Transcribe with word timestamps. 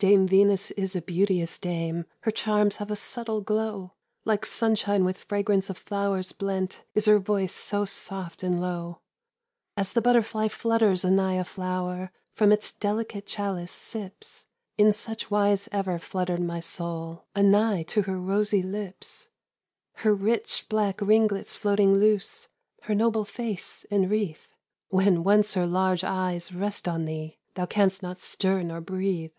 "Dame 0.00 0.28
Venus 0.28 0.70
is 0.72 0.94
a 0.94 1.02
beauteous 1.02 1.58
dame, 1.58 2.04
Her 2.20 2.30
charms 2.30 2.76
have 2.76 2.90
a 2.90 2.96
subtle 2.96 3.40
glow. 3.40 3.94
Like 4.24 4.46
sunshine 4.46 5.04
with 5.04 5.18
fragrance 5.18 5.70
of 5.70 5.78
flowers 5.78 6.30
blent 6.30 6.84
Is 6.94 7.06
her 7.06 7.18
voice 7.18 7.52
so 7.52 7.84
soft 7.84 8.44
and 8.44 8.60
low. 8.60 9.00
"As 9.76 9.92
the 9.92 10.00
butterfly 10.00 10.48
flutters 10.48 11.04
anigh 11.04 11.34
a 11.34 11.44
flower, 11.44 12.12
From 12.32 12.50
its 12.52 12.72
delicate 12.72 13.26
chalice 13.26 13.72
sips, 13.72 14.46
In 14.76 14.92
such 14.92 15.32
wise 15.32 15.68
ever 15.72 15.98
fluttered 15.98 16.42
my 16.42 16.58
soul 16.60 17.26
Anigh 17.34 17.82
to 17.84 18.02
her 18.02 18.18
rosy 18.20 18.62
lips. 18.62 19.30
"Her 19.96 20.14
rich 20.14 20.66
black 20.68 21.00
ringlets 21.00 21.54
floating 21.56 21.94
loose, 21.94 22.48
Her 22.82 22.94
noble 22.96 23.24
face 23.24 23.84
enwreath. 23.90 24.56
When 24.90 25.22
once 25.24 25.54
her 25.54 25.66
large 25.66 26.04
eyes 26.04 26.52
rest 26.52 26.86
on 26.86 27.04
thee, 27.04 27.38
Thou 27.54 27.66
canst 27.66 28.02
not 28.02 28.20
stir 28.20 28.62
nor 28.62 28.80
breathe. 28.80 29.32